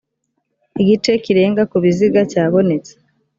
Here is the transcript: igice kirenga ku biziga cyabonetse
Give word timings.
igice 0.81 1.11
kirenga 1.23 1.61
ku 1.69 1.77
biziga 1.83 2.21
cyabonetse 2.31 2.93